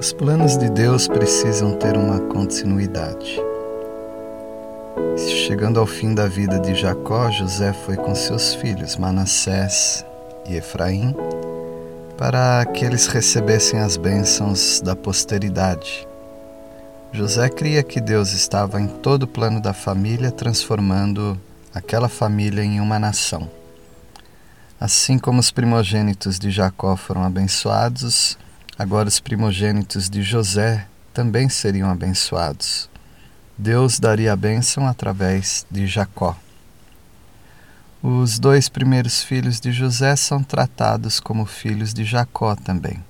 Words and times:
Os 0.00 0.14
planos 0.14 0.56
de 0.56 0.70
Deus 0.70 1.06
precisam 1.06 1.74
ter 1.74 1.94
uma 1.94 2.18
continuidade. 2.20 3.38
Chegando 5.46 5.78
ao 5.78 5.86
fim 5.86 6.14
da 6.14 6.26
vida 6.26 6.58
de 6.58 6.74
Jacó, 6.74 7.30
José 7.30 7.74
foi 7.74 7.96
com 7.96 8.14
seus 8.14 8.54
filhos 8.54 8.96
Manassés 8.96 10.02
e 10.48 10.56
Efraim 10.56 11.14
para 12.16 12.64
que 12.64 12.82
eles 12.82 13.08
recebessem 13.08 13.78
as 13.80 13.98
bênçãos 13.98 14.80
da 14.80 14.96
posteridade. 14.96 16.08
José 17.12 17.50
cria 17.50 17.82
que 17.82 18.00
Deus 18.00 18.32
estava 18.32 18.80
em 18.80 18.86
todo 18.86 19.24
o 19.24 19.28
plano 19.28 19.60
da 19.60 19.74
família, 19.74 20.30
transformando 20.30 21.38
aquela 21.74 22.08
família 22.08 22.64
em 22.64 22.80
uma 22.80 22.98
nação. 22.98 23.50
Assim 24.80 25.18
como 25.18 25.40
os 25.40 25.50
primogênitos 25.50 26.38
de 26.38 26.50
Jacó 26.50 26.96
foram 26.96 27.22
abençoados, 27.22 28.38
Agora 28.80 29.08
os 29.08 29.20
primogênitos 29.20 30.08
de 30.08 30.22
José 30.22 30.86
também 31.12 31.50
seriam 31.50 31.90
abençoados. 31.90 32.88
Deus 33.58 34.00
daria 34.00 34.32
a 34.32 34.36
bênção 34.36 34.86
através 34.86 35.66
de 35.70 35.86
Jacó. 35.86 36.34
Os 38.02 38.38
dois 38.38 38.70
primeiros 38.70 39.22
filhos 39.22 39.60
de 39.60 39.70
José 39.70 40.16
são 40.16 40.42
tratados 40.42 41.20
como 41.20 41.44
filhos 41.44 41.92
de 41.92 42.06
Jacó 42.06 42.56
também. 42.56 43.04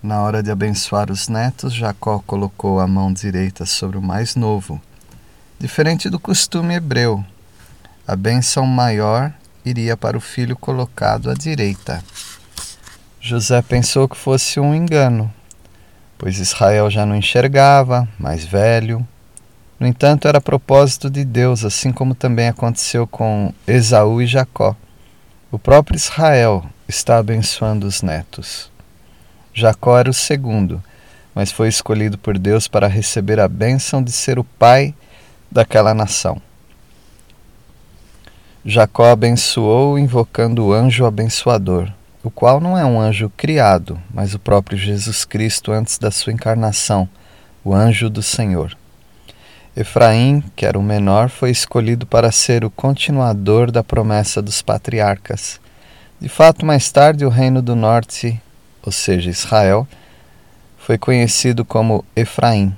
Na 0.00 0.22
hora 0.22 0.44
de 0.44 0.50
abençoar 0.52 1.10
os 1.10 1.26
netos, 1.26 1.74
Jacó 1.74 2.22
colocou 2.24 2.78
a 2.78 2.86
mão 2.86 3.12
direita 3.12 3.66
sobre 3.66 3.98
o 3.98 4.00
mais 4.00 4.36
novo. 4.36 4.80
Diferente 5.58 6.08
do 6.08 6.20
costume 6.20 6.74
hebreu, 6.74 7.24
a 8.06 8.14
bênção 8.14 8.64
maior 8.64 9.34
iria 9.64 9.96
para 9.96 10.16
o 10.16 10.20
filho 10.20 10.54
colocado 10.56 11.28
à 11.28 11.34
direita. 11.34 12.00
José 13.28 13.60
pensou 13.60 14.08
que 14.08 14.16
fosse 14.16 14.58
um 14.58 14.74
engano, 14.74 15.30
pois 16.16 16.38
Israel 16.38 16.88
já 16.88 17.04
não 17.04 17.14
enxergava, 17.14 18.08
mais 18.18 18.42
velho. 18.42 19.06
No 19.78 19.86
entanto, 19.86 20.26
era 20.26 20.40
propósito 20.40 21.10
de 21.10 21.26
Deus, 21.26 21.62
assim 21.62 21.92
como 21.92 22.14
também 22.14 22.48
aconteceu 22.48 23.06
com 23.06 23.52
Esaú 23.66 24.22
e 24.22 24.26
Jacó. 24.26 24.74
O 25.52 25.58
próprio 25.58 25.96
Israel 25.96 26.64
está 26.88 27.18
abençoando 27.18 27.86
os 27.86 28.00
netos. 28.00 28.70
Jacó 29.52 29.98
era 29.98 30.08
o 30.08 30.14
segundo, 30.14 30.82
mas 31.34 31.52
foi 31.52 31.68
escolhido 31.68 32.16
por 32.16 32.38
Deus 32.38 32.66
para 32.66 32.86
receber 32.86 33.38
a 33.38 33.46
bênção 33.46 34.02
de 34.02 34.10
ser 34.10 34.38
o 34.38 34.44
pai 34.44 34.94
daquela 35.52 35.92
nação. 35.92 36.40
Jacó 38.64 39.10
abençoou 39.10 39.98
invocando 39.98 40.64
o 40.64 40.72
anjo 40.72 41.04
abençoador 41.04 41.92
o 42.22 42.30
qual 42.30 42.60
não 42.60 42.76
é 42.76 42.84
um 42.84 43.00
anjo 43.00 43.30
criado, 43.36 44.00
mas 44.12 44.34
o 44.34 44.38
próprio 44.38 44.76
Jesus 44.76 45.24
Cristo 45.24 45.70
antes 45.70 45.98
da 45.98 46.10
sua 46.10 46.32
encarnação, 46.32 47.08
o 47.64 47.74
anjo 47.74 48.10
do 48.10 48.22
Senhor. 48.22 48.76
Efraim, 49.76 50.42
que 50.56 50.66
era 50.66 50.76
o 50.76 50.82
menor, 50.82 51.28
foi 51.28 51.50
escolhido 51.50 52.04
para 52.04 52.32
ser 52.32 52.64
o 52.64 52.70
continuador 52.70 53.70
da 53.70 53.84
promessa 53.84 54.42
dos 54.42 54.60
patriarcas. 54.60 55.60
De 56.20 56.28
fato, 56.28 56.66
mais 56.66 56.90
tarde, 56.90 57.24
o 57.24 57.28
reino 57.28 57.62
do 57.62 57.76
norte, 57.76 58.40
ou 58.82 58.90
seja, 58.90 59.30
Israel, 59.30 59.86
foi 60.76 60.98
conhecido 60.98 61.64
como 61.64 62.04
Efraim. 62.16 62.74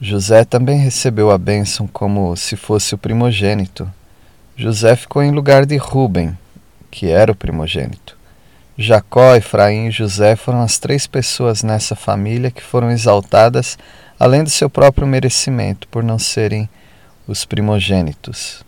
José 0.00 0.44
também 0.44 0.78
recebeu 0.78 1.30
a 1.30 1.38
bênção 1.38 1.86
como 1.86 2.36
se 2.36 2.56
fosse 2.56 2.94
o 2.94 2.98
primogênito. 2.98 3.88
José 4.56 4.96
ficou 4.96 5.22
em 5.22 5.30
lugar 5.30 5.64
de 5.64 5.76
Ruben, 5.76 6.36
que 6.90 7.06
era 7.06 7.30
o 7.30 7.36
primogênito. 7.36 8.15
Jacó, 8.78 9.34
Efraim 9.34 9.86
e 9.86 9.90
José 9.90 10.36
foram 10.36 10.60
as 10.60 10.78
três 10.78 11.06
pessoas 11.06 11.62
nessa 11.62 11.96
família 11.96 12.50
que 12.50 12.62
foram 12.62 12.90
exaltadas 12.90 13.78
além 14.18 14.44
do 14.44 14.50
seu 14.50 14.68
próprio 14.68 15.06
merecimento 15.06 15.88
por 15.88 16.02
não 16.02 16.18
serem 16.18 16.68
os 17.26 17.44
primogênitos. 17.44 18.64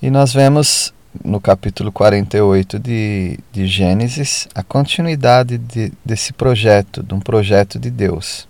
E 0.00 0.10
nós 0.10 0.32
vemos 0.32 0.92
no 1.24 1.40
capítulo 1.40 1.92
48 1.92 2.78
de, 2.78 3.38
de 3.50 3.66
Gênesis 3.66 4.48
a 4.54 4.62
continuidade 4.62 5.58
de, 5.58 5.92
desse 6.04 6.32
projeto, 6.32 7.02
de 7.02 7.14
um 7.14 7.20
projeto 7.20 7.78
de 7.78 7.90
Deus. 7.90 8.48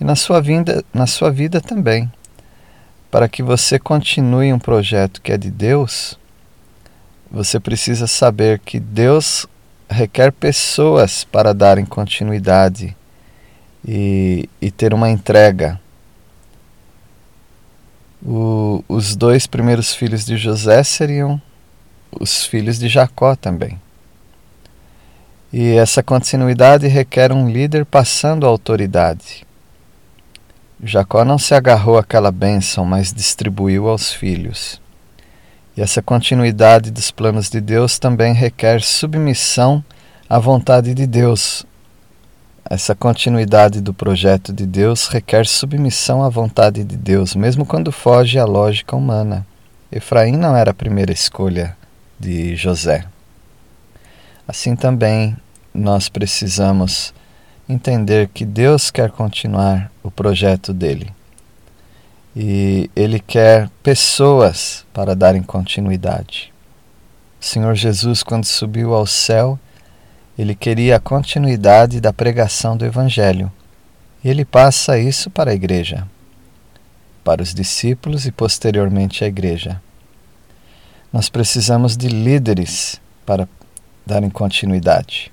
E 0.00 0.04
na 0.04 0.16
sua, 0.16 0.40
vida, 0.40 0.84
na 0.94 1.06
sua 1.06 1.30
vida 1.30 1.60
também. 1.60 2.10
Para 3.10 3.28
que 3.28 3.42
você 3.42 3.78
continue 3.78 4.52
um 4.52 4.58
projeto 4.58 5.20
que 5.20 5.32
é 5.32 5.36
de 5.36 5.50
Deus, 5.50 6.16
você 7.30 7.60
precisa 7.60 8.06
saber 8.06 8.58
que 8.58 8.80
Deus 8.80 9.46
requer 9.88 10.32
pessoas 10.32 11.24
para 11.24 11.54
darem 11.54 11.84
continuidade 11.84 12.96
e, 13.86 14.48
e 14.60 14.70
ter 14.70 14.92
uma 14.92 15.10
entrega. 15.10 15.80
O, 18.22 18.84
os 18.88 19.16
dois 19.16 19.46
primeiros 19.46 19.94
filhos 19.94 20.24
de 20.26 20.36
José 20.36 20.82
seriam 20.82 21.40
os 22.10 22.44
filhos 22.44 22.78
de 22.78 22.88
Jacó 22.88 23.36
também. 23.36 23.80
E 25.52 25.72
essa 25.72 26.02
continuidade 26.02 26.86
requer 26.86 27.32
um 27.32 27.48
líder 27.48 27.84
passando 27.84 28.46
a 28.46 28.48
autoridade. 28.48 29.46
Jacó 30.82 31.24
não 31.24 31.38
se 31.38 31.54
agarrou 31.54 31.98
àquela 31.98 32.30
bênção, 32.30 32.84
mas 32.84 33.12
distribuiu 33.12 33.88
aos 33.88 34.12
filhos. 34.12 34.80
E 35.80 35.82
essa 35.82 36.02
continuidade 36.02 36.90
dos 36.90 37.10
planos 37.10 37.48
de 37.48 37.58
Deus 37.58 37.98
também 37.98 38.34
requer 38.34 38.82
submissão 38.82 39.82
à 40.28 40.38
vontade 40.38 40.92
de 40.92 41.06
Deus. 41.06 41.64
Essa 42.68 42.94
continuidade 42.94 43.80
do 43.80 43.94
projeto 43.94 44.52
de 44.52 44.66
Deus 44.66 45.08
requer 45.08 45.46
submissão 45.46 46.22
à 46.22 46.28
vontade 46.28 46.84
de 46.84 46.98
Deus, 46.98 47.34
mesmo 47.34 47.64
quando 47.64 47.90
foge 47.90 48.38
à 48.38 48.44
lógica 48.44 48.94
humana. 48.94 49.46
Efraim 49.90 50.36
não 50.36 50.54
era 50.54 50.72
a 50.72 50.74
primeira 50.74 51.12
escolha 51.12 51.74
de 52.18 52.54
José. 52.56 53.06
Assim 54.46 54.76
também 54.76 55.34
nós 55.72 56.10
precisamos 56.10 57.14
entender 57.66 58.28
que 58.28 58.44
Deus 58.44 58.90
quer 58.90 59.10
continuar 59.10 59.90
o 60.02 60.10
projeto 60.10 60.74
dele 60.74 61.10
e 62.34 62.90
Ele 62.94 63.18
quer 63.18 63.68
pessoas 63.82 64.84
para 64.92 65.14
darem 65.16 65.42
continuidade. 65.42 66.52
O 67.40 67.44
Senhor 67.44 67.74
Jesus, 67.74 68.22
quando 68.22 68.44
subiu 68.44 68.94
ao 68.94 69.06
céu, 69.06 69.58
ele 70.40 70.54
queria 70.54 70.96
a 70.96 71.00
continuidade 71.00 72.00
da 72.00 72.12
pregação 72.12 72.76
do 72.76 72.84
Evangelho. 72.84 73.52
E 74.24 74.28
ele 74.28 74.44
passa 74.44 74.98
isso 74.98 75.30
para 75.30 75.50
a 75.50 75.54
igreja, 75.54 76.06
para 77.24 77.42
os 77.42 77.52
discípulos 77.52 78.26
e 78.26 78.32
posteriormente 78.32 79.24
a 79.24 79.26
igreja. 79.26 79.82
Nós 81.12 81.28
precisamos 81.28 81.96
de 81.96 82.08
líderes 82.08 83.00
para 83.26 83.48
darem 84.06 84.30
continuidade. 84.30 85.32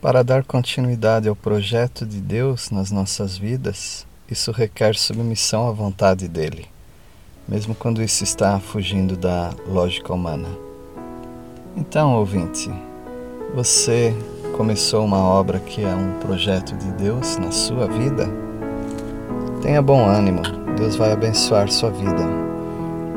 Para 0.00 0.22
dar 0.22 0.44
continuidade 0.44 1.28
ao 1.28 1.36
projeto 1.36 2.04
de 2.04 2.20
Deus 2.20 2.70
nas 2.70 2.90
nossas 2.90 3.36
vidas, 3.36 4.06
isso 4.30 4.52
requer 4.52 4.94
submissão 4.94 5.68
à 5.68 5.72
vontade 5.72 6.28
dele, 6.28 6.66
mesmo 7.48 7.74
quando 7.74 8.02
isso 8.02 8.22
está 8.24 8.60
fugindo 8.60 9.16
da 9.16 9.50
lógica 9.66 10.12
humana. 10.12 10.48
Então, 11.76 12.14
ouvinte, 12.16 12.70
você 13.54 14.14
começou 14.56 15.04
uma 15.04 15.22
obra 15.22 15.58
que 15.58 15.82
é 15.82 15.94
um 15.94 16.18
projeto 16.18 16.76
de 16.76 16.90
Deus 16.92 17.38
na 17.38 17.50
sua 17.50 17.86
vida? 17.86 18.28
Tenha 19.62 19.80
bom 19.80 20.04
ânimo, 20.04 20.42
Deus 20.76 20.96
vai 20.96 21.12
abençoar 21.12 21.70
sua 21.70 21.90
vida, 21.90 22.26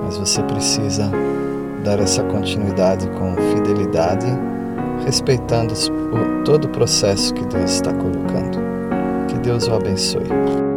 mas 0.04 0.18
você 0.18 0.42
precisa 0.44 1.12
dar 1.84 2.00
essa 2.00 2.24
continuidade 2.24 3.08
com 3.10 3.36
fidelidade, 3.54 4.28
respeitando 5.04 5.74
todo 6.46 6.66
o 6.66 6.70
processo 6.70 7.34
que 7.34 7.46
Deus 7.46 7.72
está 7.72 7.92
colocando. 7.94 8.60
Que 9.28 9.38
Deus 9.40 9.68
o 9.68 9.74
abençoe. 9.74 10.71